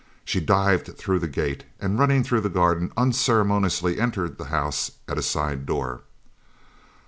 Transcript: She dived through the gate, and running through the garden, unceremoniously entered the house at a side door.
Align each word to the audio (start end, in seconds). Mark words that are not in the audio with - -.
She 0.25 0.39
dived 0.39 0.97
through 0.97 1.19
the 1.19 1.27
gate, 1.27 1.63
and 1.79 1.99
running 1.99 2.23
through 2.23 2.41
the 2.41 2.49
garden, 2.49 2.91
unceremoniously 2.97 3.99
entered 3.99 4.39
the 4.39 4.45
house 4.45 4.93
at 5.07 5.19
a 5.19 5.21
side 5.21 5.67
door. 5.67 6.01